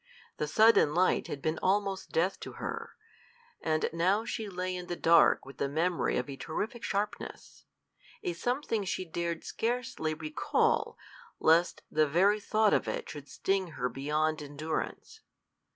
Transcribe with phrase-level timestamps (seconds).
[0.37, 2.95] The sudden light had been almost death to her;
[3.61, 7.65] and now she lay in the dark with the memory of a terrific sharpness
[8.23, 10.97] a something she dared scarcely recall,
[11.39, 15.21] lest the very thought of it should sting her beyond endurance.